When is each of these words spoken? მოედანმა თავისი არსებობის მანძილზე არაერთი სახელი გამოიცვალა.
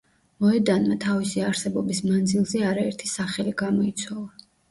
მოედანმა 0.43 0.95
თავისი 1.03 1.43
არსებობის 1.49 2.01
მანძილზე 2.07 2.63
არაერთი 2.71 3.13
სახელი 3.13 3.55
გამოიცვალა. 3.63 4.27